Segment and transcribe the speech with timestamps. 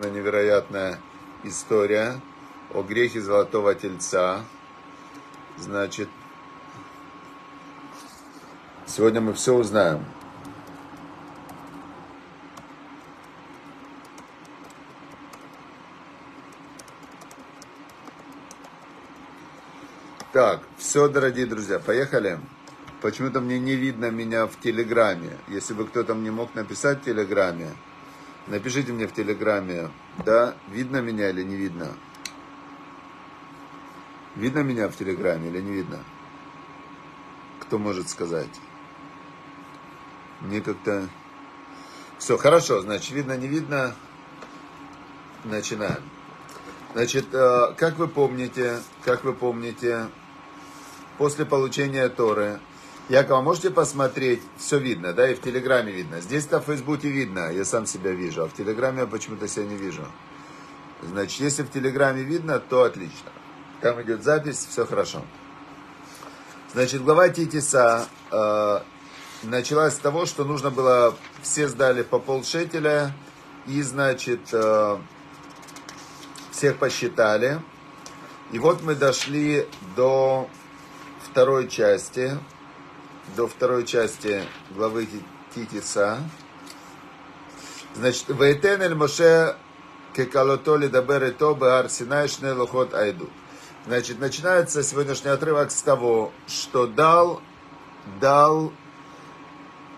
[0.00, 0.98] невероятная
[1.44, 2.20] история
[2.72, 4.44] о грехе золотого тельца.
[5.56, 6.08] Значит,
[8.86, 10.04] сегодня мы все узнаем.
[20.32, 22.40] Так, все, дорогие друзья, поехали.
[23.00, 25.38] Почему-то мне не видно меня в Телеграме.
[25.46, 27.70] Если бы кто-то мне мог написать в Телеграме,
[28.46, 29.90] напишите мне в Телеграме,
[30.24, 31.88] да, видно меня или не видно.
[34.36, 35.98] Видно меня в Телеграме или не видно?
[37.60, 38.60] Кто может сказать?
[40.40, 41.08] Мне как-то...
[42.18, 43.94] Все, хорошо, значит, видно, не видно.
[45.44, 46.02] Начинаем.
[46.94, 50.08] Значит, э, как вы помните, как вы помните,
[51.18, 52.60] после получения Торы
[53.08, 56.20] Якова, можете посмотреть, все видно, да, и в Телеграме видно.
[56.20, 59.76] Здесь-то в Фейсбуке видно, я сам себя вижу, а в Телеграме я почему-то себя не
[59.76, 60.06] вижу.
[61.02, 63.30] Значит, если в Телеграме видно, то отлично.
[63.82, 65.22] Там идет запись, все хорошо.
[66.72, 68.80] Значит, глава Титиса э,
[69.42, 73.12] началась с того, что нужно было, все сдали по полшетеля,
[73.66, 74.96] и, значит, э,
[76.52, 77.60] всех посчитали.
[78.52, 80.48] И вот мы дошли до
[81.22, 82.38] второй части,
[83.36, 85.08] до второй части главы
[85.54, 86.18] Титиса.
[87.94, 89.56] Значит, Вейтен эль Моше
[90.14, 93.30] кекалото лидабер ито беар Синай шне лохот айду.
[93.86, 97.42] Значит, начинается сегодняшний отрывок с того, что дал,
[98.20, 98.72] дал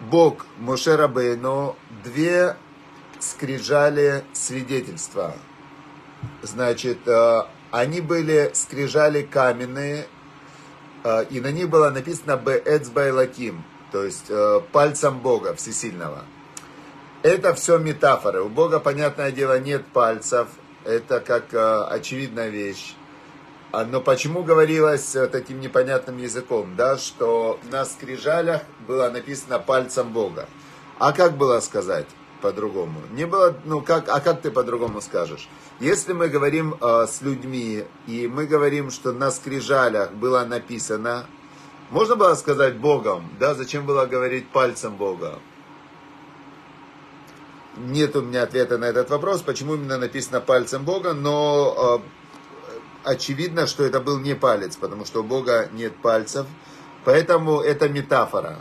[0.01, 2.57] Бог Моше Рабейну две
[3.21, 5.35] скрижали свидетельства.
[6.43, 10.07] Значит, э, они были скрижали каменные,
[11.31, 16.25] и на них было написано Бэцбайлаким, то есть э, пальцем Бога Всесильного.
[17.23, 18.43] Это все метафоры.
[18.43, 20.49] У Бога, понятное дело, нет пальцев.
[20.85, 22.95] Это как э, очевидная вещь.
[23.73, 30.49] А, но почему говорилось таким непонятным языком, да, что на скрижалях было написано пальцем Бога?
[30.99, 32.07] А как было сказать
[32.41, 33.01] по-другому?
[33.13, 35.49] Не было, ну как, а как ты по-другому скажешь?
[35.81, 41.27] Если мы говорим э, с людьми, и мы говорим, что на скрижалях было написано,
[41.91, 45.39] можно было сказать Богом, да, зачем было говорить пальцем Бога?
[47.77, 53.67] Нет у меня ответа на этот вопрос, почему именно написано пальцем Бога, но э, очевидно,
[53.67, 56.47] что это был не палец, потому что у Бога нет пальцев,
[57.05, 58.59] поэтому это метафора,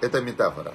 [0.00, 0.74] это метафора.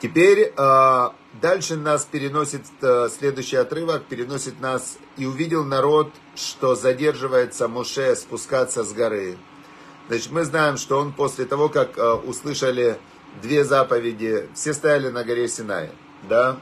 [0.00, 1.08] Теперь э,
[1.42, 8.84] дальше нас переносит э, следующий отрывок, переносит нас и увидел народ, что задерживается Моше спускаться
[8.84, 9.36] с горы.
[10.06, 12.96] Значит, мы знаем, что он после того, как э, услышали
[13.42, 15.90] две заповеди, все стояли на горе Синай,
[16.28, 16.58] да?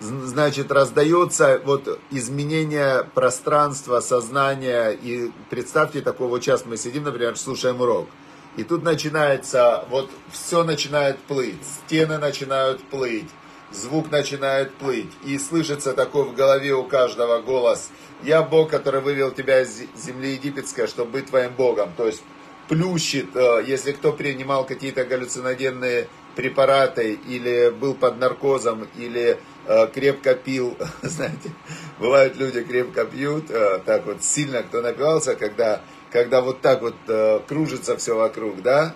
[0.00, 4.90] Значит, раздается вот изменение пространства, сознания.
[4.90, 8.08] И представьте такой, вот сейчас мы сидим, например, слушаем урок–
[8.56, 13.28] и тут начинается, вот все начинает плыть, стены начинают плыть,
[13.70, 15.10] звук начинает плыть.
[15.24, 17.90] И слышится такой в голове у каждого голос.
[18.22, 21.92] Я Бог, который вывел тебя из земли египетской, чтобы быть твоим Богом.
[21.96, 22.22] То есть
[22.68, 30.34] плющит, э, если кто принимал какие-то галлюциногенные препараты, или был под наркозом, или э, крепко
[30.34, 31.52] пил, знаете,
[31.98, 35.80] бывают люди крепко пьют, э, так вот сильно кто напивался, когда
[36.12, 38.94] когда вот так вот э, кружится все вокруг, да?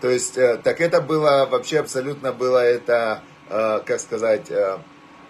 [0.00, 4.78] То есть, э, так это было, вообще абсолютно было это, э, как сказать, э,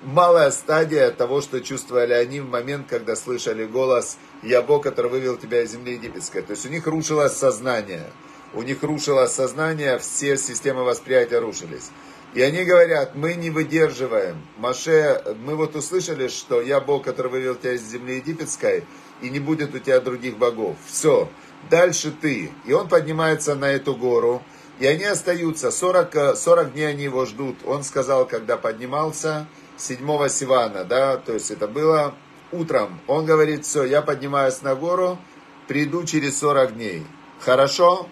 [0.03, 5.37] малая стадия того, что чувствовали они в момент, когда слышали голос «Я Бог, который вывел
[5.37, 6.43] тебя из земли египетской».
[6.43, 8.07] То есть у них рушилось сознание.
[8.55, 11.91] У них рушилось сознание, все системы восприятия рушились.
[12.35, 14.37] И они говорят, мы не выдерживаем.
[14.59, 18.85] Маше, мы вот услышали, что я Бог, который вывел тебя из земли египетской,
[19.21, 20.77] и не будет у тебя других богов.
[20.87, 21.29] Все,
[21.71, 22.51] дальше ты.
[22.65, 24.43] И он поднимается на эту гору,
[24.79, 27.57] и они остаются, 40, 40 дней они его ждут.
[27.65, 29.47] Он сказал, когда поднимался,
[29.79, 32.15] 7 Сивана, да, то есть это было
[32.53, 33.01] утром.
[33.07, 35.19] Он говорит, все, я поднимаюсь на гору,
[35.67, 37.07] приду через 40 дней.
[37.41, 38.09] Хорошо?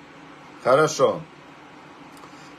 [0.62, 1.20] Хорошо.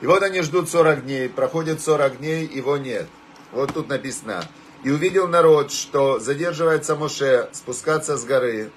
[0.02, 3.08] И вот они ждут 40 дней, проходит 40 дней, его нет.
[3.52, 4.44] Вот тут написано,
[4.86, 8.70] и увидел народ, что задерживается Моше спускаться с горы.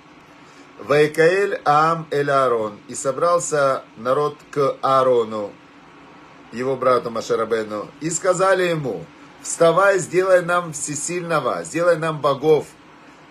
[0.78, 2.78] Вайкаэль Ам Эль Аарон.
[2.88, 5.52] И собрался народ к Аарону,
[6.50, 7.90] его брату Машарабену.
[8.00, 9.05] И сказали ему,
[9.43, 12.69] вставай, сделай нам всесильного, сделай нам богов,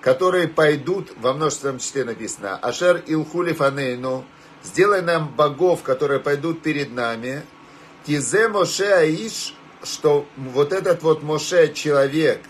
[0.01, 4.23] которые пойдут, во множественном числе написано, Ашер Илхули Фанейну,
[4.63, 7.41] сделай нам богов, которые пойдут перед нами,
[8.05, 12.39] Кизе Моше Аиш, что вот этот вот Моше человек–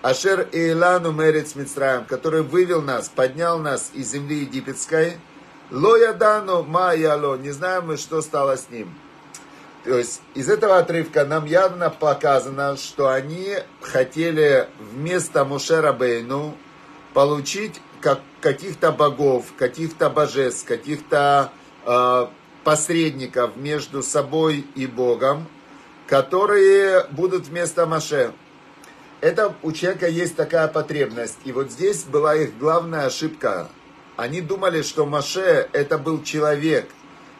[0.00, 5.16] Ашер Эйлану Мерец Мицраем, который вывел нас, поднял нас из земли египетской,
[5.70, 8.94] Лоядану Маяло, не знаем мы, что стало с ним.
[9.84, 16.56] То есть из этого отрывка нам явно показано, что они хотели вместо Мушера Бейну
[17.12, 21.52] получить как, каких-то богов, каких-то божеств, каких-то
[21.84, 22.26] э,
[22.62, 25.48] посредников между собой и Богом,
[26.06, 28.32] которые будут вместо Маше.
[29.20, 31.38] Это у человека есть такая потребность.
[31.44, 33.68] И вот здесь была их главная ошибка.
[34.16, 36.88] Они думали, что Маше это был человек,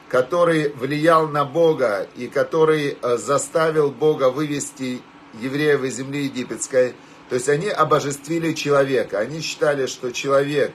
[0.08, 5.02] который влиял на Бога и который э, заставил Бога вывести
[5.40, 6.94] евреев из земли египетской.
[7.28, 9.20] То есть они обожествили человека.
[9.20, 10.72] Они считали, что человек,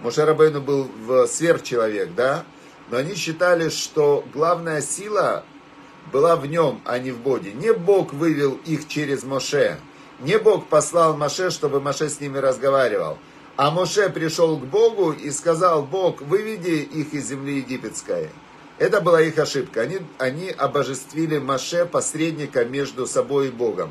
[0.00, 0.88] Моше Рабейну был
[1.26, 2.44] сверхчеловек, да?
[2.90, 5.44] Но они считали, что главная сила
[6.12, 7.52] была в нем, а не в Боге.
[7.52, 9.78] Не Бог вывел их через Моше.
[10.20, 13.18] Не Бог послал Моше, чтобы Моше с ними разговаривал.
[13.56, 18.30] А Моше пришел к Богу и сказал, Бог, выведи их из земли египетской.
[18.78, 19.82] Это была их ошибка.
[19.82, 23.90] Они, они обожествили Моше, посредника между собой и Богом.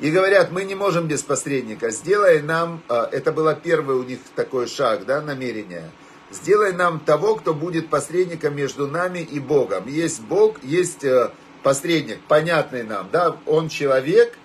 [0.00, 1.90] И говорят, мы не можем без посредника.
[1.90, 5.90] Сделай нам, а, это было первый у них такой шаг, да, намерение.
[6.30, 9.88] Сделай нам того, кто будет посредником между нами и Богом.
[9.88, 11.30] Есть Бог, есть э,
[11.64, 14.38] посредник, понятный нам, да, он человек,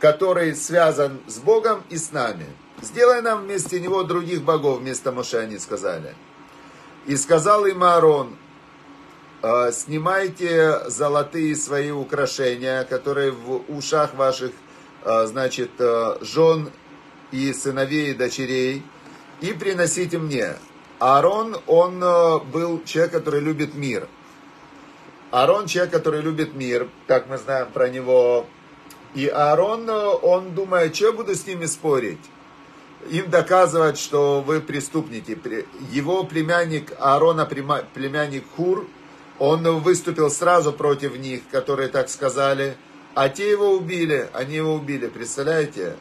[0.00, 2.46] который связан с Богом и с нами.
[2.80, 6.14] Сделай нам вместе него других богов, вместо Моше они сказали.
[7.06, 8.36] И сказал им Аарон,
[9.42, 14.52] «Э, снимайте золотые свои украшения, которые в ушах ваших,
[15.04, 16.70] э, значит, э, жен
[17.30, 18.82] и сыновей и дочерей,
[19.40, 20.56] и приносите мне.
[20.98, 22.00] Аарон, он
[22.52, 24.06] был человек, который любит мир.
[25.30, 28.46] Аарон человек, который любит мир, так мы знаем про него.
[29.14, 32.20] И Аарон, он думает, что я буду с ними спорить?
[33.08, 35.38] им доказывать, что вы преступники.
[35.90, 38.86] Его племянник Аарона, племянник Хур,
[39.38, 42.76] он выступил сразу против них, которые так сказали,
[43.14, 45.96] а те его убили, они его убили, представляете?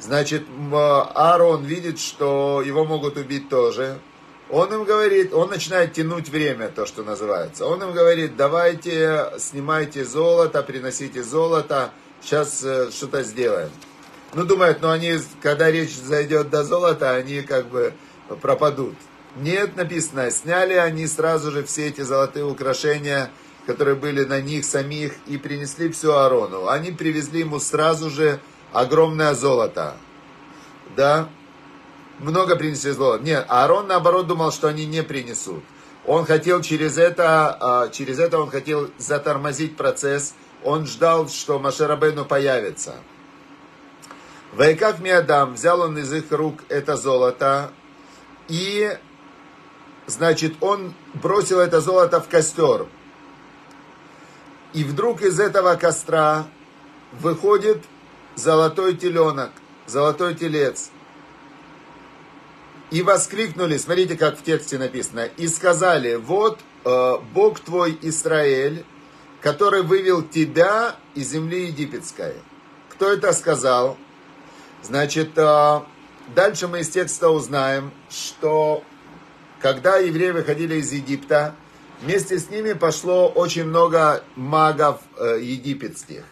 [0.00, 3.98] Значит, Аарон видит, что его могут убить тоже.
[4.48, 7.66] Он им говорит, он начинает тянуть время, то, что называется.
[7.66, 13.70] Он им говорит, давайте, снимайте золото, приносите золото, сейчас э, что-то сделаем.
[14.34, 17.94] Ну, думают, ну они, когда речь зайдет до золота, они как бы
[18.40, 18.94] пропадут.
[19.36, 23.30] Нет, написано, сняли они сразу же все эти золотые украшения,
[23.66, 26.68] которые были на них самих, и принесли все Аарону.
[26.68, 28.40] Они привезли ему сразу же
[28.72, 29.94] огромное золото.
[30.96, 31.28] Да?
[32.18, 33.22] Много принесли золота.
[33.22, 35.62] Нет, Аарон наоборот думал, что они не принесут.
[36.06, 40.34] Он хотел через это, а, через это он хотел затормозить процесс.
[40.64, 42.96] Он ждал, что Машерабейну появится.
[44.52, 47.70] Вайках Миадам, взял он из их рук это золото,
[48.48, 48.98] и,
[50.06, 52.86] значит, он бросил это золото в костер.
[54.72, 56.46] И вдруг из этого костра
[57.12, 57.82] выходит
[58.34, 59.50] золотой теленок,
[59.86, 60.90] золотой телец.
[62.90, 68.84] И воскликнули, смотрите, как в тексте написано, и сказали, вот э, Бог твой Израиль,
[69.40, 72.34] который вывел тебя из земли египетской.
[72.90, 73.96] Кто это сказал?
[74.82, 75.80] Значит, э,
[76.34, 78.82] дальше мы из текста узнаем, что
[79.60, 81.54] когда евреи выходили из Египта,
[82.02, 86.24] вместе с ними пошло очень много магов э, египетских.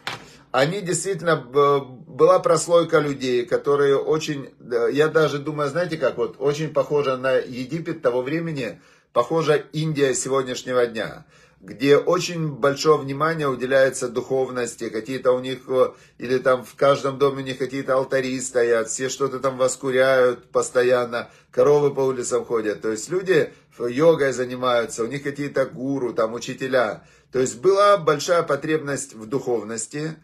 [0.50, 4.48] Они действительно, была прослойка людей, которые очень,
[4.92, 8.80] я даже думаю, знаете как, вот очень похожа на Египет того времени,
[9.12, 11.26] похожа Индия сегодняшнего дня
[11.60, 17.42] где очень большое внимание уделяется духовности, какие-то у них, э, или там в каждом доме
[17.42, 22.80] у них какие-то алтари стоят, все что-то там воскуряют постоянно, коровы по улицам ходят.
[22.80, 27.04] То есть люди йогой занимаются, у них какие-то гуру, там учителя.
[27.32, 30.16] То есть была большая потребность в духовности.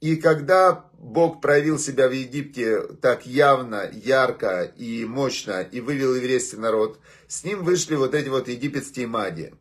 [0.00, 6.56] И когда Бог проявил себя в Египте так явно, ярко и мощно, и вывел еврейский
[6.56, 9.54] народ, с ним вышли вот эти вот египетские маги.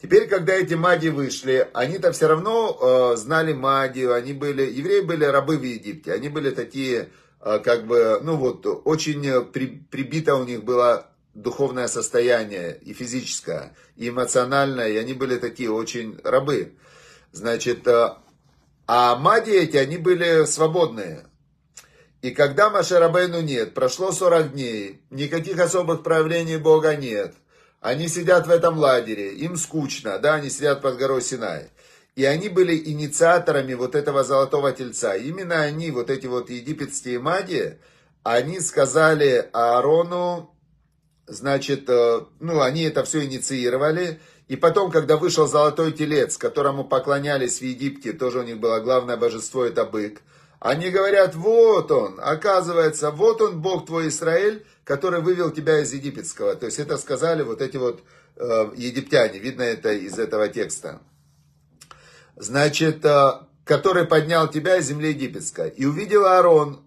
[0.00, 5.24] Теперь, когда эти маги вышли, они-то все равно э, знали магию, они были, евреи были
[5.24, 7.08] рабы в Египте, они были такие,
[7.40, 13.74] э, как бы, ну вот, очень при, прибито у них было духовное состояние, и физическое,
[13.96, 16.74] и эмоциональное, и они были такие очень рабы.
[17.32, 18.10] Значит, э,
[18.86, 21.24] а маги эти, они были свободные.
[22.20, 27.34] И когда Машерабейну нет, прошло 40 дней, никаких особых проявлений Бога нет–
[27.86, 31.70] они сидят в этом лагере, им скучно, да, они сидят под горой Синай.
[32.16, 35.14] И они были инициаторами вот этого золотого тельца.
[35.14, 37.78] Именно они, вот эти вот египетские маги,
[38.24, 40.52] они сказали Аарону,
[41.28, 44.20] значит, э, ну, они это все инициировали.
[44.48, 49.16] И потом, когда вышел золотой телец, которому поклонялись в Египте, тоже у них было главное
[49.16, 50.22] божество, это бык.
[50.58, 56.54] Они говорят, вот он, оказывается, вот он, Бог твой Израиль, который вывел тебя из египетского.
[56.54, 58.04] То есть это сказали вот эти вот
[58.36, 61.02] э, египтяне, видно это из этого текста.
[62.36, 63.32] Значит, э,
[63.64, 65.70] который поднял тебя из земли египетской.
[65.70, 66.86] И увидел Аарон,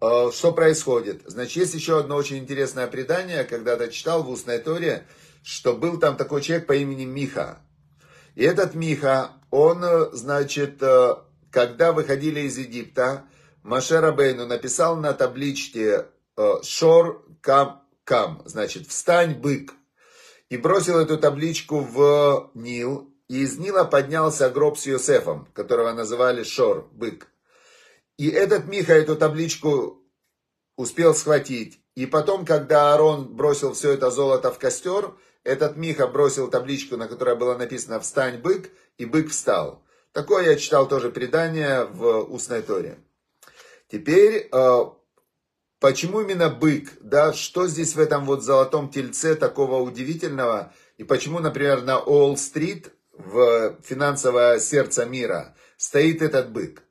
[0.00, 1.22] э, что происходит.
[1.26, 5.04] Значит, есть еще одно очень интересное предание, когда-то читал в устной торе,
[5.42, 7.58] что был там такой человек по имени Миха.
[8.36, 11.16] И этот Миха, он, э, значит, э,
[11.50, 13.24] когда выходили из Египта,
[13.64, 16.06] Машер Бейну написал на табличке
[16.62, 19.74] «Шор кам кам», значит, «Встань, бык»,
[20.48, 26.42] и бросил эту табличку в Нил, и из Нила поднялся гроб с Йосефом, которого называли
[26.42, 27.28] Шор, бык.
[28.16, 30.02] И этот Миха эту табличку
[30.76, 31.80] успел схватить.
[31.94, 35.14] И потом, когда Аарон бросил все это золото в костер,
[35.44, 39.84] этот Миха бросил табличку, на которой было написано «Встань, бык», и бык встал.
[40.12, 42.98] Такое я читал тоже предание в устной торе.
[43.90, 44.84] Теперь, э,
[45.80, 46.92] почему именно бык?
[47.00, 50.72] Да, что здесь в этом вот золотом тельце такого удивительного?
[50.96, 56.82] И почему, например, на Уолл-стрит, в финансовое сердце мира, стоит этот бык?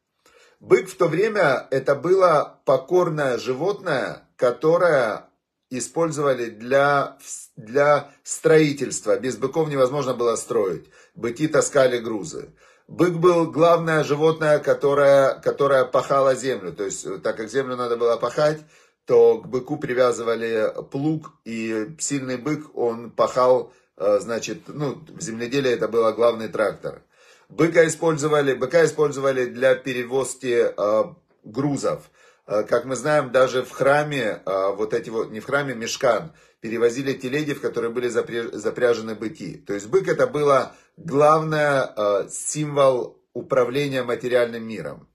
[0.59, 5.29] Бык в то время это было покорное животное, которое
[5.69, 7.17] использовали для,
[7.55, 9.19] для строительства.
[9.19, 10.89] Без быков невозможно было строить.
[11.15, 12.53] Быки таскали грузы.
[12.87, 16.71] Бык был главное животное, которое, которое пахало землю.
[16.71, 18.61] То есть, так как землю надо было пахать,
[19.05, 25.71] то к быку привязывали плуг, и сильный бык, он пахал, э, значит, ну, в земледелии
[25.71, 27.01] это был главный трактор.
[27.49, 31.03] Быка использовали, быка использовали для перевозки э,
[31.43, 32.09] грузов.
[32.47, 37.13] Э, как мы знаем, даже в храме, вот эти вот, не в храме, мешкан, перевозили
[37.13, 39.57] телеги, в которые были запряжены быки.
[39.57, 45.07] То есть бык это было главное э, символ управления материальным миром.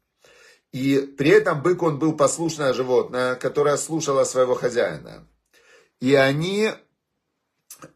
[0.73, 5.29] И при этом бык, он был послушное животное, которое слушало своего хозяина.
[6.01, 6.71] И они,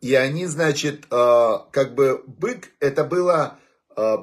[0.00, 3.58] и они значит, э, как бы бык, это было
[3.96, 4.16] э,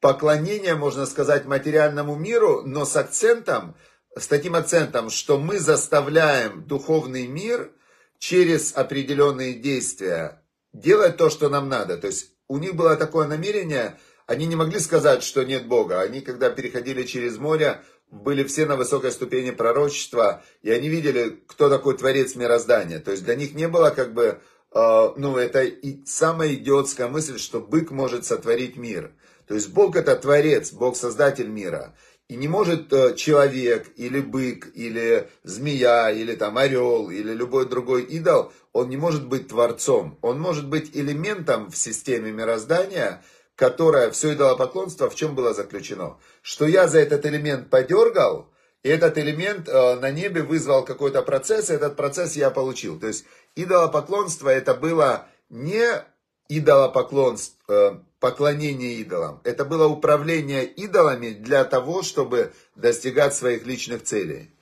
[0.00, 3.74] поклонение, можно сказать, материальному миру, но с акцентом,
[4.16, 7.72] с таким акцентом, что мы заставляем духовный мир
[8.18, 10.42] через определенные действия
[10.72, 11.96] делать то, что нам надо.
[11.96, 16.00] То есть у них было такое намерение, они не могли сказать, что нет Бога.
[16.00, 21.68] Они, когда переходили через море, были все на высокой ступени пророчества, и они видели, кто
[21.68, 23.00] такой творец мироздания.
[23.00, 24.40] То есть для них не было как бы,
[24.72, 29.12] э, ну, это и самая идиотская мысль, что бык может сотворить мир.
[29.46, 31.94] То есть Бог это творец, Бог создатель мира.
[32.28, 38.02] И не может э, человек, или бык, или змея, или там орел, или любой другой
[38.02, 40.18] идол, он не может быть творцом.
[40.22, 43.22] Он может быть элементом в системе мироздания,
[43.54, 46.18] которое все идолопоклонство в чем было заключено.
[46.42, 48.50] Что я за этот элемент подергал,
[48.82, 52.98] и этот элемент э, на небе вызвал какой-то процесс, и этот процесс я получил.
[52.98, 56.04] То есть идолопоклонство это было не
[56.48, 59.40] идолопоклонство, э, поклонение идолам.
[59.44, 64.52] Это было управление идолами для того, чтобы достигать своих личных целей.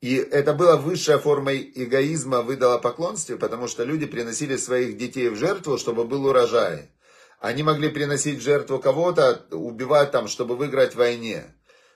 [0.00, 5.36] И это была высшая форма эгоизма в идолопоклонстве, потому что люди приносили своих детей в
[5.36, 6.90] жертву, чтобы был урожай.
[7.38, 11.54] Они могли приносить в жертву кого-то, убивать там, чтобы выиграть в войне.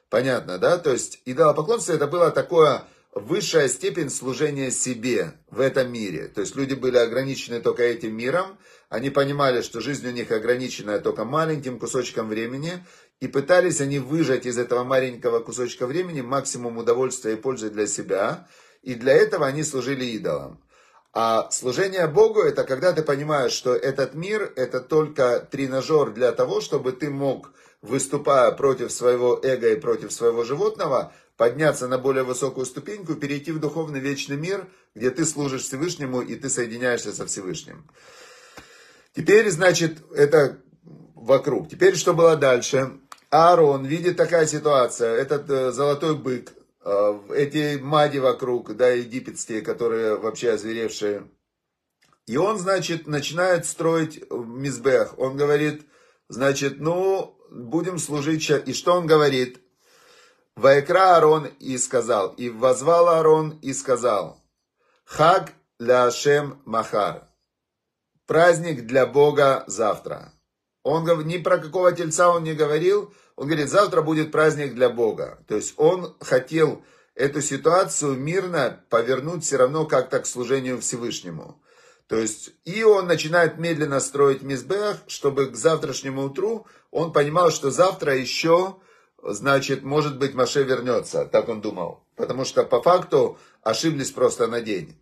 [0.08, 0.78] Понятно, да?
[0.78, 2.85] То есть идолопоклонство это было такое
[3.16, 6.28] высшая степень служения себе в этом мире.
[6.28, 8.58] То есть люди были ограничены только этим миром,
[8.90, 12.85] они понимали, что жизнь у них ограничена только маленьким кусочком времени,
[13.18, 18.46] и пытались они выжать из этого маленького кусочка времени максимум удовольствия и пользы для себя,
[18.82, 20.62] и для этого они служили идолам.
[21.14, 26.61] А служение Богу это когда ты понимаешь, что этот мир это только тренажер для того,
[26.61, 32.66] чтобы ты мог, выступая против своего эго и против своего животного, подняться на более высокую
[32.66, 37.87] ступеньку, перейти в духовный вечный мир, где ты служишь Всевышнему и ты соединяешься со Всевышним.
[39.14, 40.59] Теперь, значит, это
[41.14, 41.69] вокруг.
[41.69, 43.00] Теперь, что было дальше?
[43.31, 46.52] Аарон видит такая ситуация, этот э, золотой бык,
[46.85, 51.28] э, эти мади вокруг, да, египетские, которые вообще озверевшие.
[52.26, 55.19] И он, значит, начинает строить мизбех.
[55.19, 55.87] Он говорит,
[56.28, 58.50] значит, ну, будем служить.
[58.66, 59.61] И что он говорит?
[60.56, 64.42] Ваекра Аарон и сказал, и возвал Аарон и сказал,
[65.04, 67.28] Хаг ля Ашем Махар,
[68.26, 70.32] праздник для Бога завтра.
[70.82, 73.12] Он ни про какого тельца он не говорил.
[73.34, 75.44] Он говорит, завтра будет праздник для Бога.
[75.46, 76.84] То есть он хотел
[77.14, 81.60] эту ситуацию мирно повернуть все равно как-то к служению Всевышнему.
[82.06, 87.70] То есть, и он начинает медленно строить мизбех, чтобы к завтрашнему утру он понимал, что
[87.70, 88.76] завтра еще,
[89.33, 91.25] значит, может быть, Маше вернется.
[91.25, 92.04] Так он думал.
[92.16, 94.97] Потому что по факту ошиблись просто на день.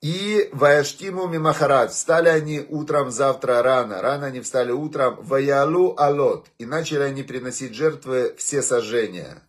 [0.00, 1.92] И Ваяштиму Мимахарат.
[1.92, 4.02] Встали они утром завтра рано.
[4.02, 5.18] Рано они встали утром.
[5.22, 6.48] Ваялу Алот.
[6.58, 9.42] И начали они приносить жертвы все сожжения.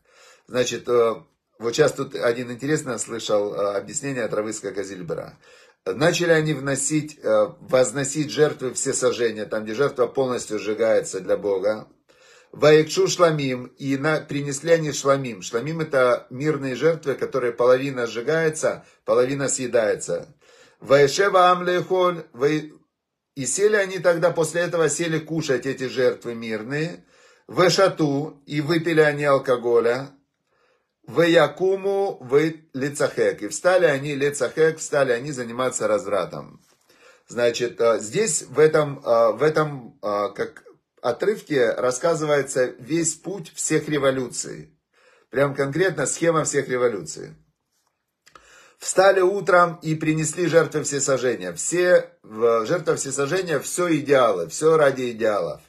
[0.47, 1.15] Значит, э,
[1.57, 5.39] вот сейчас тут один интересно слышал э, объяснение от Равыска Газильбера.
[5.85, 11.87] Начали они вносить, э, возносить жертвы все сожжения, там, где жертва полностью сжигается для Бога.
[12.53, 15.41] Ваикшу шламим, и на, принесли они шламим.
[15.41, 20.35] Шламим это мирные жертвы, которые половина сжигается, половина съедается.
[20.79, 22.25] Ваешева амлехоль,
[23.35, 27.03] и сели они тогда, после этого сели кушать эти жертвы мирные.
[27.47, 30.11] Вешату, и выпили они алкоголя.
[31.07, 32.39] В Якуму, в
[32.73, 33.41] Лицахек.
[33.41, 36.61] И встали они, Лицахек, встали они заниматься развратом.
[37.27, 40.62] Значит, э, здесь в этом, э, в этом э, как
[41.03, 44.77] отрывке рассказывается весь путь всех революций.
[45.29, 47.35] Прям конкретно схема всех революций.
[48.77, 51.53] Встали утром и принесли жертвы всесожжения.
[51.53, 55.61] Все, жертва всесожжения, все идеалы, все ради идеалов.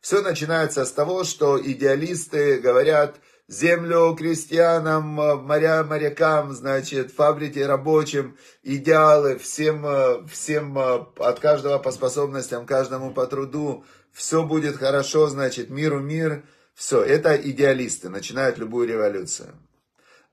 [0.00, 3.16] Все начинается с того, что идеалисты говорят–
[3.52, 13.12] землю крестьянам, моря морякам, значит, фабрике рабочим, идеалы, всем, всем от каждого по способностям, каждому
[13.12, 16.44] по труду, все будет хорошо, значит, миру мир,
[16.74, 19.54] все, это идеалисты, начинают любую революцию.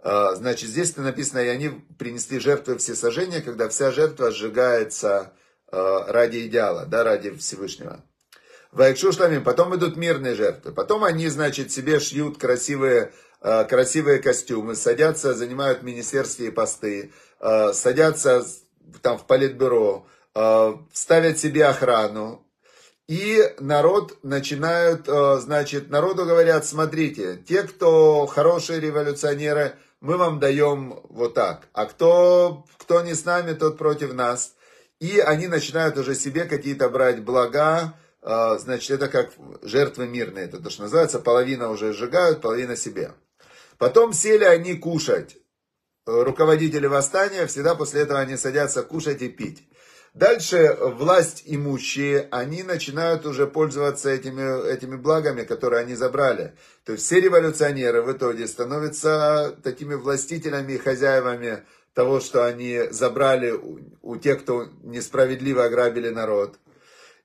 [0.02, 5.34] Значит, здесь написано, и они принесли жертвы все сожжения, когда вся жертва сжигается
[5.72, 8.02] ради идеала, да, ради Всевышнего.
[8.72, 10.72] Вайкшу шламим, потом идут мирные жертвы.
[10.72, 13.12] Потом они, значит, себе шьют красивые,
[13.42, 18.46] э, красивые костюмы, садятся, занимают министерские посты, э, садятся
[19.02, 22.46] там в политбюро, э, ставят себе охрану.
[23.08, 31.34] И народ начинают, значит, народу говорят, смотрите, те, кто хорошие революционеры, мы вам даем вот
[31.34, 31.70] так.
[31.74, 34.54] А кто, кто не с нами, тот против нас.
[35.00, 40.70] И они начинают уже себе какие-то брать блага, значит, это как жертвы мирные, это то,
[40.70, 43.14] что называется, половина уже сжигают, половина себе.
[43.78, 45.38] Потом сели они кушать.
[46.06, 49.70] Руководители восстания, всегда после этого они садятся кушать и пить.
[50.14, 56.56] Дальше власть имущие, они начинают уже пользоваться этими, этими благами, которые они забрали.
[56.84, 63.52] То есть все революционеры в итоге становятся такими властителями и хозяевами того, что они забрали
[63.52, 66.58] у, у тех, кто несправедливо ограбили народ.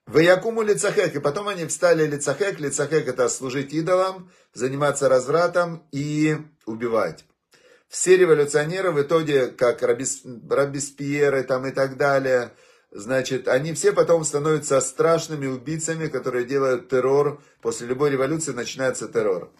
[0.06, 6.36] В Якуму лицахек, и потом они встали лицахек, лицахек это служить идолам, заниматься развратом и
[6.66, 7.24] убивать.
[7.88, 12.52] Все революционеры в итоге, как Рабис, Рабиспьеры там и так далее,
[12.90, 17.42] значит, они все потом становятся страшными убийцами, которые делают террор.
[17.62, 19.50] После любой революции начинается террор.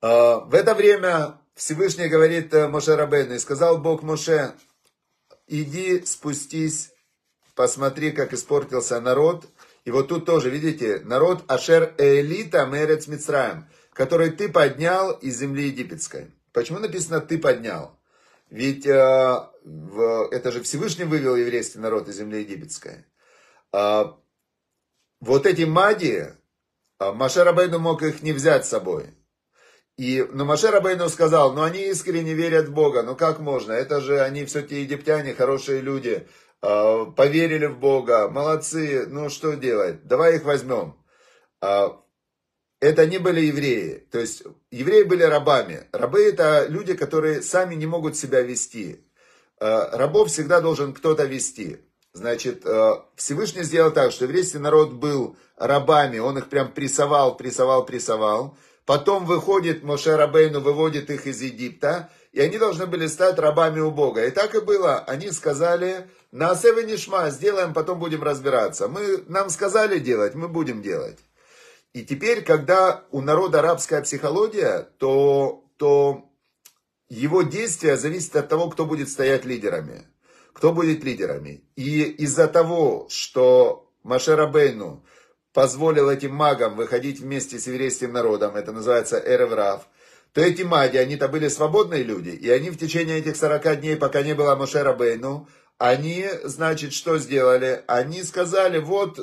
[0.00, 4.54] А, в это время Всевышний говорит Моше Рабейну, и сказал Бог Моше,
[5.48, 6.91] иди спустись
[7.54, 9.46] Посмотри, как испортился народ.
[9.84, 15.66] И вот тут тоже, видите, народ Ашер Элита Мерец Мицраем, который ты поднял из земли
[15.66, 16.30] египетской.
[16.52, 17.98] Почему написано «ты поднял»?
[18.48, 23.06] Ведь э, в, это же Всевышний вывел еврейский народ из земли египетской.
[23.72, 24.18] А,
[25.20, 26.34] вот эти мади,
[26.98, 29.14] а, Маше Рабейну мог их не взять с собой.
[29.96, 34.00] И, но Маше Рабейну сказал, ну они искренне верят в Бога, ну как можно, это
[34.00, 36.28] же они все те египтяне, хорошие люди,
[36.62, 40.96] поверили в Бога, молодцы, ну что делать, давай их возьмем.
[41.60, 42.00] А,
[42.80, 45.88] это не были евреи, то есть евреи были рабами.
[45.92, 49.04] Рабы это люди, которые сами не могут себя вести.
[49.60, 51.80] А, рабов всегда должен кто-то вести.
[52.14, 52.62] Значит,
[53.16, 58.58] Всевышний сделал так, что еврейский народ был рабами, он их прям прессовал, прессовал, прессовал.
[58.84, 63.90] Потом выходит Моше Рабейну, выводит их из Египта, и они должны были стать рабами у
[63.90, 64.26] Бога.
[64.26, 64.98] И так и было.
[65.00, 68.88] Они сказали, на Нишма сделаем, потом будем разбираться.
[68.88, 71.18] Мы, нам сказали делать, мы будем делать.
[71.92, 76.24] И теперь, когда у народа арабская психология, то, то
[77.10, 80.06] его действия зависят от того, кто будет стоять лидерами.
[80.54, 81.64] Кто будет лидерами.
[81.76, 85.04] И из-за того, что Маше Рабейну
[85.52, 89.86] позволил этим магам выходить вместе с еврейским народом, это называется Эреврав,
[90.32, 94.22] то эти маги, они-то были свободные люди, и они в течение этих 40 дней, пока
[94.22, 97.84] не было Моше Рабейну, они, значит, что сделали?
[97.86, 99.18] Они сказали, вот,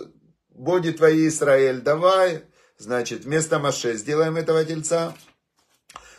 [0.50, 2.44] боги твои, Израиль, давай,
[2.78, 5.16] значит, вместо Маше сделаем этого тельца.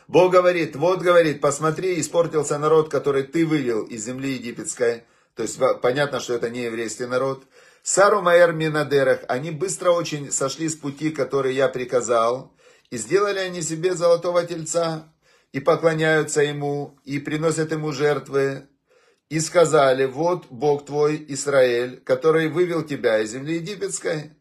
[0.09, 5.05] Бог говорит, вот говорит, посмотри, испортился народ, который ты вывел из земли египетской.
[5.37, 7.45] То есть понятно, что это не еврейский народ.
[7.83, 12.53] Сару Маэр Минадерах, они быстро очень сошли с пути, который я приказал,
[12.91, 15.13] и сделали они себе золотого тельца,
[15.53, 18.69] и поклоняются ему, и приносят ему жертвы,
[19.29, 24.33] и сказали, вот Бог твой, Израиль, который вывел тебя из земли египетской.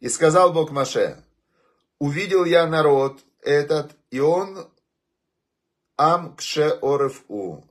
[0.00, 1.22] И сказал Бог Маше,
[1.98, 4.68] увидел я народ этот, и он
[5.96, 7.62] ам кшеорев у.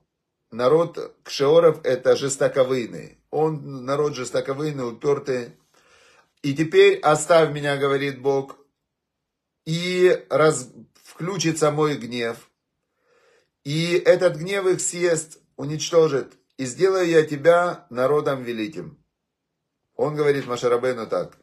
[0.51, 3.19] Народ кшеорев это жестоковыйный.
[3.29, 5.55] Он народ жестоковыйный, упертый.
[6.41, 8.58] И теперь оставь меня, говорит Бог,
[9.65, 10.71] и раз,
[11.03, 12.49] включится мой гнев.
[13.63, 18.97] И этот гнев их съест, уничтожит и сделаю я тебя народом великим.
[19.95, 21.37] Он говорит Машарабейну так.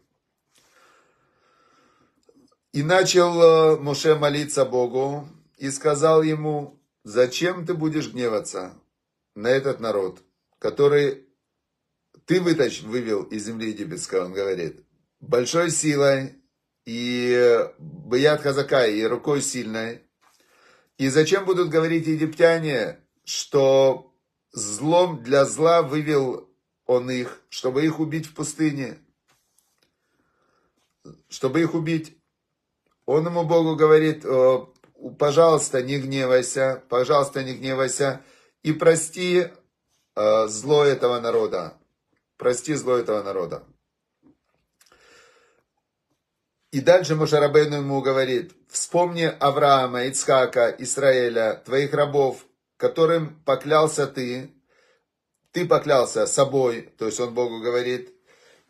[2.72, 8.74] И начал э, Моше молиться Богу и сказал ему, зачем ты будешь гневаться
[9.34, 10.22] на этот народ,
[10.58, 11.26] который
[12.26, 14.84] ты вытащ, вывел из земли египетской, он говорит,
[15.20, 16.34] большой силой
[16.86, 20.02] и Баят Хазака, и рукой сильной.
[20.98, 24.14] И зачем будут говорить египтяне, что
[24.52, 26.48] злом для зла вывел
[26.86, 28.98] он их, чтобы их убить в пустыне.
[31.28, 32.16] Чтобы их убить.
[33.04, 34.24] Он ему Богу говорит,
[35.18, 38.22] пожалуйста, не гневайся, пожалуйста, не гневайся,
[38.62, 39.48] и прости
[40.16, 41.78] э, зло этого народа.
[42.36, 43.64] Прости зло этого народа.
[46.76, 52.44] И дальше Мушарабейну ему говорит, вспомни Авраама, Ицхака, Израиля, твоих рабов,
[52.76, 54.50] которым поклялся ты,
[55.52, 58.12] ты поклялся собой, то есть он Богу говорит,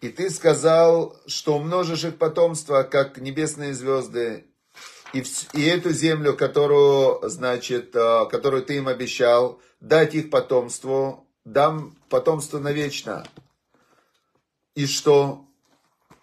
[0.01, 4.45] и ты сказал, что умножишь их потомство, как небесные звезды,
[5.13, 11.97] и, и эту землю, которую, значит, э, которую ты им обещал, дать их потомству, дам
[12.09, 13.27] потомству навечно.
[14.77, 15.43] И что?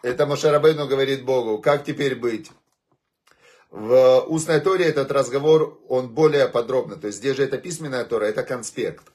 [0.04, 2.52] Это Мошарабейну говорит Богу, как теперь быть?
[3.72, 6.98] В устной торе этот разговор, он более подробно.
[6.98, 9.06] То есть здесь же это письменная тора, это конспект.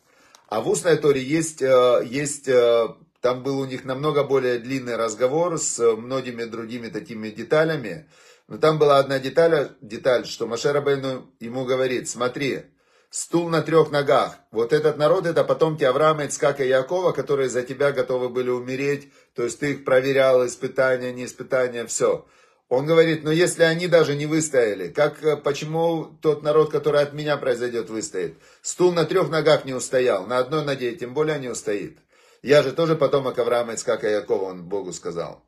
[0.48, 2.88] А в устной торе есть, э, есть, э,
[3.20, 8.08] там был у них намного более длинный разговор с многими другими такими деталями.
[8.48, 12.62] Но там была одна деталь, деталь что Маше Рабейну ему говорит, смотри,
[13.10, 14.36] стул на трех ногах.
[14.50, 19.10] Вот этот народ, это потомки Авраама, Ицкака и Якова, которые за тебя готовы были умереть.
[19.34, 22.26] То есть ты их проверял, испытания, не испытания, все.
[22.68, 27.14] Он говорит, но если они даже не выстояли, как, э, почему тот народ, который от
[27.14, 28.36] меня произойдет, выстоит?
[28.60, 31.98] Стул на трех ногах не устоял, на одной ноге тем более не устоит.
[32.42, 35.42] Я же тоже потомок Авраама, Ицкака и Якова, он Богу сказал.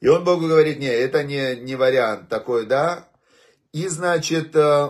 [0.00, 3.08] И он Богу говорит, не, это не, не вариант такой, да.
[3.72, 4.88] И, значит, э,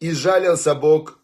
[0.00, 1.18] и жалился Бог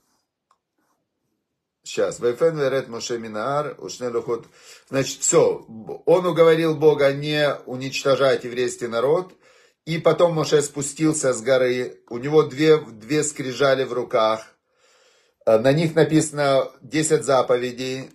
[1.85, 2.21] Сейчас.
[2.21, 4.47] Вайфен верет Моше Минаар, ушне лухот.
[4.89, 5.67] Значит, все.
[6.07, 9.33] Он уговорил Бога не уничтожать еврейский народ.
[9.85, 12.01] И потом Моше спустился с горы.
[12.09, 14.47] У него две, две скрижали в руках.
[15.45, 18.11] Э, на них написано 10 заповедей.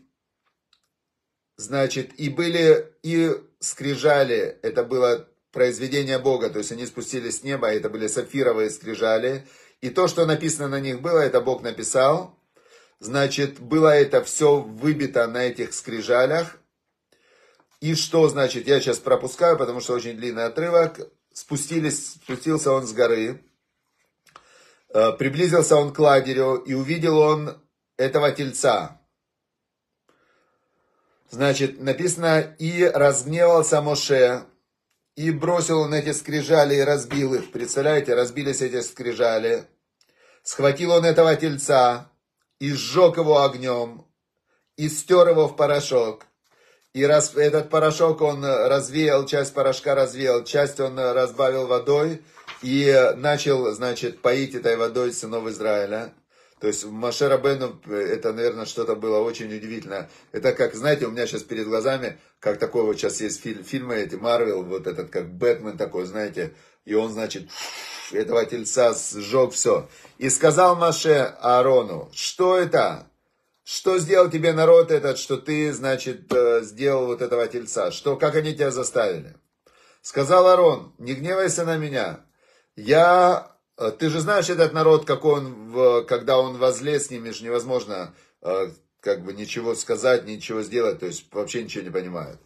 [1.58, 4.60] Значит, и были и скрижали.
[4.62, 6.50] Это было произведение Бога.
[6.50, 7.68] То есть они спустились с неба.
[7.68, 9.46] Это были сапфировые скрижали.
[9.82, 12.38] И то, что написано на них было, это Бог написал.
[13.00, 16.58] Значит, было это все выбито на этих скрижалях.
[17.80, 21.00] И что значит, я сейчас пропускаю, потому что очень длинный отрывок.
[21.32, 23.44] Спустились, спустился он с горы.
[24.90, 27.62] Э, приблизился он к лагерю и увидел он
[27.98, 29.00] этого тельца.
[31.30, 34.46] Значит, написано, и разгневался Моше,
[35.18, 37.52] и бросил он эти скрижали и разбил их.
[37.52, 39.66] Представляете, разбились эти скрижали.
[40.44, 42.12] Схватил он этого тельца,
[42.60, 44.06] и сжег его огнем,
[44.78, 46.28] и стер его в порошок.
[46.94, 52.22] И раз, этот порошок он развеял, часть порошка развеял, часть он разбавил водой
[52.62, 56.14] и начал, значит, поить этой водой сынов Израиля.
[56.60, 60.10] То есть в Машера Бену это, наверное, что-то было очень удивительно.
[60.32, 63.96] Это как, знаете, у меня сейчас перед глазами, как такой вот сейчас есть фильм, фильмы
[63.96, 66.54] эти, Марвел, вот этот, как Бэтмен такой, знаете,
[66.86, 67.50] и он, значит,
[68.12, 69.88] этого тельца сжег все.
[70.18, 73.08] И сказал Маше Аарону, что это?
[73.64, 77.92] Что сделал тебе народ этот, что ты, значит, э, сделал вот этого тельца?
[77.92, 79.36] Что, как они тебя заставили?
[80.02, 82.22] Сказал Аарон, не гневайся на меня.
[82.78, 87.44] Я, э, ты же знаешь этот народ, какой он, когда он возлез с ними, же
[87.44, 92.42] невозможно, э, как бы ничего сказать, ничего сделать, то есть вообще ничего не понимают.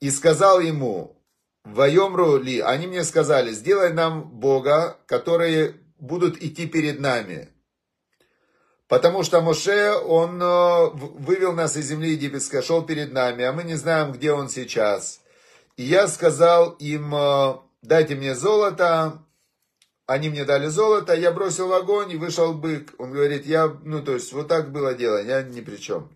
[0.00, 1.16] И сказал ему,
[1.64, 7.50] Вайомру ли, они мне сказали, сделай нам Бога, которые будут идти перед нами.
[8.88, 13.64] Потому что Моше, он э, вывел нас из земли египетской, шел перед нами, а мы
[13.64, 15.20] не знаем, где он сейчас.
[15.76, 19.18] И я сказал им, э, дайте мне золото,
[20.08, 22.94] они мне дали золото, я бросил огонь и вышел бык.
[22.96, 26.10] Он говорит, я, ну то есть вот так было дело, я ни при чем.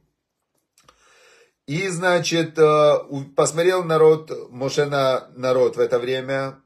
[1.66, 2.94] И, значит, э,
[3.36, 6.58] посмотрел народ, Моше на народ в это время,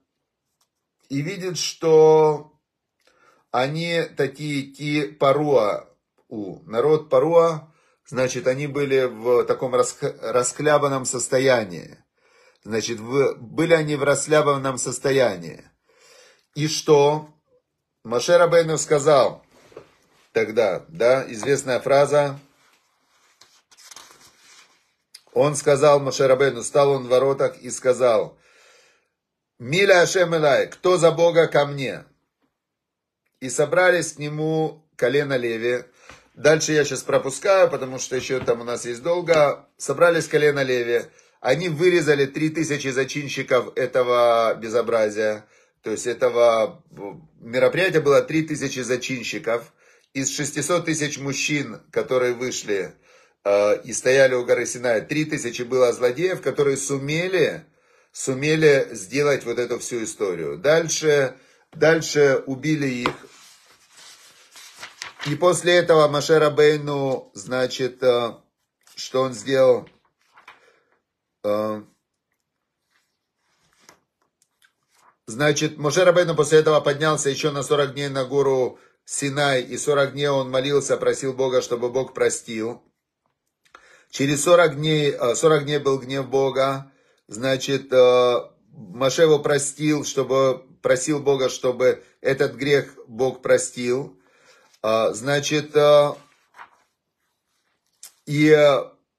[1.09, 2.53] и видит, что
[3.51, 5.89] они такие ки паруа,
[6.29, 7.75] у народ паруа,
[8.07, 11.99] значит, они были в таком расхлябанном состоянии.
[12.62, 15.65] Значит, были они в расхлябанном состоянии.
[16.57, 17.29] И что?
[18.03, 19.45] Маше Рабейну сказал
[20.33, 22.40] тогда, да, известная фраза,
[25.35, 28.38] он сказал Моше Рабейну, стал он в воротах и сказал,
[29.59, 32.07] Миля Ашем Элай, кто за Бога ко мне?
[33.40, 35.85] И собрались к нему колено Леви.
[36.35, 39.69] Дальше я сейчас пропускаю, потому что еще там у нас есть долго.
[39.77, 41.03] Собрались колено Леви.
[41.40, 45.45] Они вырезали 3000 зачинщиков этого безобразия.
[45.87, 46.83] То есть этого
[47.40, 49.72] мероприятия было 3000 зачинщиков.
[50.14, 52.96] Из 600 тысяч мужчин, которые вышли
[53.49, 54.66] Э, и стояли у горы.
[54.66, 57.64] Три тысячи было злодеев, которые сумели,
[58.11, 60.59] сумели сделать вот эту всю историю.
[60.59, 61.37] Дальше,
[61.70, 63.14] дальше убили их.
[65.29, 68.35] И после этого Машера Бейну, значит, э,
[68.96, 69.88] что он сделал?
[71.44, 71.85] Э,
[75.27, 80.12] значит, Моше Бейну после этого поднялся еще на 40 дней на гору Синай, и 40
[80.12, 82.83] дней он молился, просил Бога, чтобы Бог простил.
[84.11, 86.91] Через 40 дней, 40 э, дней был гнев Бога,
[87.29, 88.37] значит, э,
[88.73, 94.19] Маше его простил, чтобы, просил Бога, чтобы этот грех Бог простил.
[94.83, 95.77] Э, значит,
[98.27, 98.57] и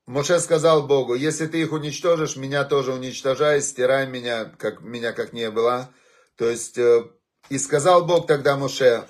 [0.08, 5.34] Моше сказал Богу, если ты их уничтожишь, меня тоже уничтожай, стирай меня, как, меня как
[5.34, 5.92] не было.
[6.38, 6.80] То есть,
[7.50, 9.08] и сказал Бог тогда Моше,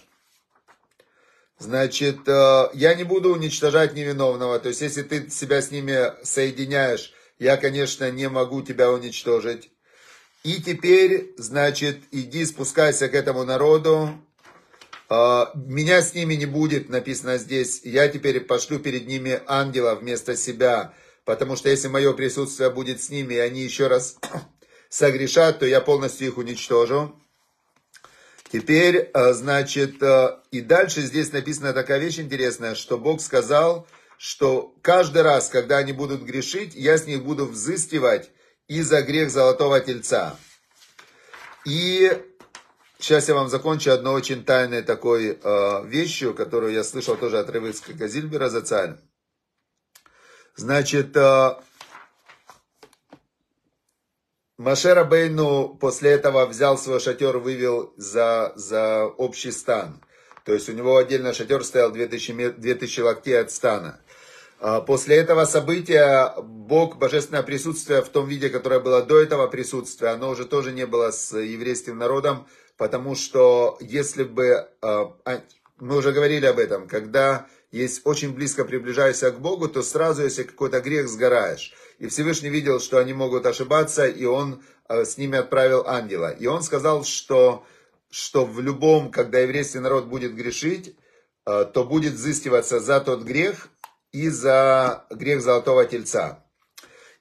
[1.59, 4.59] Значит, э, я не буду уничтожать невиновного.
[4.59, 9.71] То есть, если ты себя с ними соединяешь, я, конечно, не могу тебя уничтожить.
[10.43, 14.11] И теперь, значит, иди спускайся к этому народу.
[15.09, 17.81] Э, меня с ними не будет, написано здесь.
[17.83, 20.93] Я теперь пошлю перед ними ангела вместо себя.
[21.25, 24.17] Потому что если мое присутствие будет с ними, и они еще раз
[24.89, 27.15] согрешат, то я полностью их уничтожу.
[28.51, 34.73] Теперь, э, значит, э, и дальше здесь написана такая вещь интересная, что Бог сказал, что
[34.81, 38.31] каждый раз, когда они будут грешить, я с них буду взыскивать
[38.67, 40.37] и за грех золотого тельца.
[41.65, 42.11] И
[42.99, 47.49] сейчас я вам закончу одной очень тайной такой э, вещью, которую я слышал тоже от
[47.49, 48.95] Ревыцкого Зильбера за царь.
[50.55, 51.55] Значит, э,
[54.57, 60.01] Машера Бейну после этого взял свой шатер, вывел за, за общий стан.
[60.45, 63.99] То есть у него отдельно шатер стоял 2000, 2000 локтей от стана.
[64.59, 70.09] А после этого события Бог, божественное присутствие в том виде, которое было до этого присутствия,
[70.09, 75.41] оно уже тоже не было с еврейским народом, потому что если бы, а, а,
[75.77, 80.43] мы уже говорили об этом, когда есть очень близко приближаешься к Богу, то сразу, если
[80.43, 81.73] какой-то грех, сгораешь.
[81.99, 86.31] И Всевышний видел, что они могут ошибаться, и он э, с ними отправил ангела.
[86.31, 87.65] И он сказал, что,
[88.09, 90.95] что в любом, когда еврейский народ будет грешить,
[91.45, 93.69] то будет взыскиваться за тот грех
[94.11, 96.43] и за грех золотого тельца.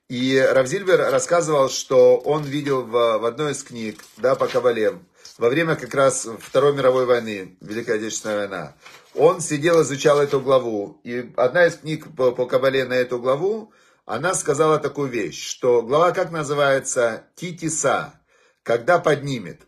[0.08, 5.00] И Равзильбер рассказывал, что он видел в, в одной из книг, да, по Кабале,
[5.38, 8.76] во время как раз Второй мировой войны, Великая Отечественная война,
[9.14, 11.00] он сидел, изучал эту главу.
[11.04, 13.72] И одна из книг по, по Кабале на эту главу,
[14.04, 17.24] она сказала такую вещь, что глава как называется?
[17.34, 18.20] Титиса,
[18.62, 19.62] когда поднимет.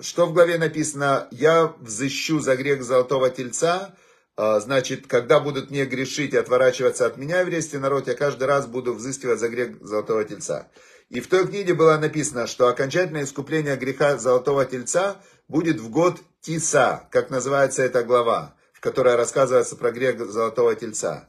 [0.00, 1.28] Что в главе написано?
[1.30, 3.94] Я взыщу за грех золотого тельца,
[4.36, 8.66] а, значит, когда будут не грешить и отворачиваться от меня, еврейский народ, я каждый раз
[8.66, 10.68] буду взыскивать за грех золотого тельца.
[11.10, 15.16] И в той книге было написано, что окончательное искупление греха золотого тельца
[15.48, 21.28] будет в год Тиса, как называется эта глава, в которой рассказывается про грех золотого тельца.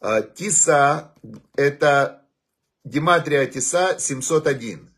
[0.00, 1.12] А, Тиса–
[1.56, 2.22] это
[2.84, 4.90] Гематрия Тиса 701.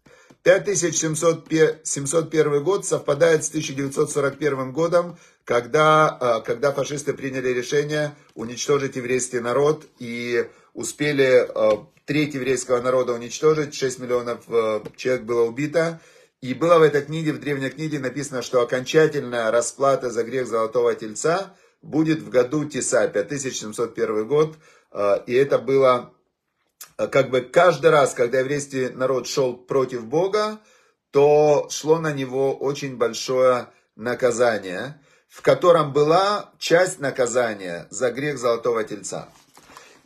[0.42, 9.86] 5701 год совпадает с 1941 годом, когда, а, когда фашисты приняли решение уничтожить еврейский народ
[9.98, 16.00] и успели а, треть еврейского народа уничтожить, 6 миллионов а, человек было убито.
[16.40, 20.94] И было в этой книге, в древней книге написано, что окончательная расплата за грех Золотого
[20.94, 24.56] Тельца будет в году Тиса, 5701 год.
[25.26, 26.12] И это было
[26.96, 30.60] как бы каждый раз, когда еврейский народ шел против Бога,
[31.10, 35.00] то шло на него очень большое наказание
[35.36, 39.28] в котором была часть наказания за грех Золотого Тельца.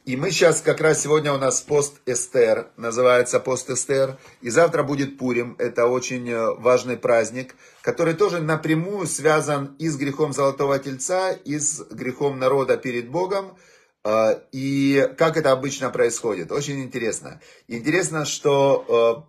[0.07, 4.83] И мы сейчас, как раз сегодня у нас пост Эстер, называется пост Эстер, и завтра
[4.83, 10.79] будет Пурим, это очень э, важный праздник, который тоже напрямую связан и с грехом Золотого
[10.79, 13.59] Тельца, и с грехом народа перед Богом,
[14.05, 16.51] э, и как это обычно происходит.
[16.51, 17.43] Очень интересно.
[17.69, 19.27] Интересно, что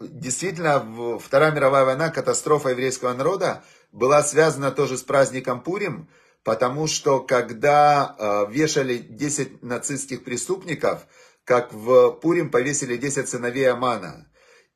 [0.00, 6.08] э, действительно Вторая мировая война, катастрофа еврейского народа, была связана тоже с праздником Пурим,
[6.44, 11.06] потому что когда э, вешали 10 нацистских преступников,
[11.44, 14.28] как в Пурим повесили 10 сыновей Амана.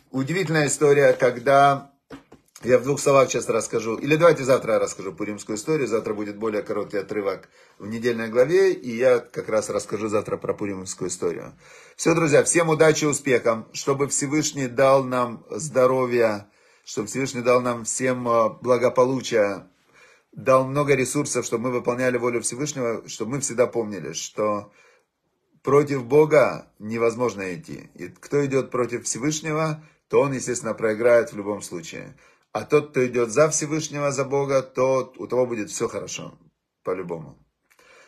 [0.10, 1.94] Удивительная история, когда
[2.64, 6.38] я в двух словах сейчас расскажу, или давайте завтра я расскажу пуримскую историю, завтра будет
[6.38, 11.54] более короткий отрывок в недельной главе, и я как раз расскажу завтра про пуримскую историю.
[11.96, 16.50] Все, друзья, всем удачи и успехов, чтобы Всевышний дал нам здоровья,
[16.84, 19.68] чтобы Всевышний дал нам всем э, благополучия,
[20.34, 24.72] дал много ресурсов, чтобы мы выполняли волю Всевышнего, чтобы мы всегда помнили, что
[25.64, 27.90] против Бога невозможно идти.
[27.96, 32.16] И кто идет против Всевышнего, то он, естественно, проиграет в любом случае.
[32.52, 36.38] А тот, кто идет за Всевышнего, за Бога, то у того будет все хорошо,
[36.84, 37.38] по-любому.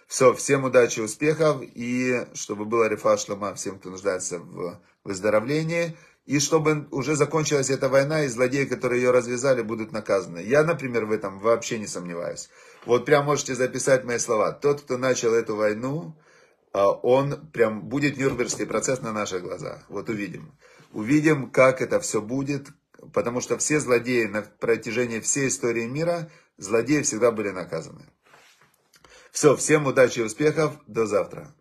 [0.07, 6.39] Все, всем удачи, успехов, и чтобы было рефа шлама всем, кто нуждается в выздоровлении, и
[6.39, 10.39] чтобы уже закончилась эта война, и злодеи, которые ее развязали, будут наказаны.
[10.39, 12.49] Я, например, в этом вообще не сомневаюсь.
[12.85, 14.51] Вот прям можете записать мои слова.
[14.51, 16.15] Тот, кто начал эту войну,
[16.73, 19.83] а, он прям будет Нюрнбергский процесс на наших глазах.
[19.89, 20.51] Вот увидим.
[20.93, 22.67] Увидим, как это все будет,
[23.13, 28.09] потому что все злодеи на протяжении всей истории мира, злодеи всегда были наказаны.
[29.31, 31.55] Все, всем удачи и успехов, до завтра.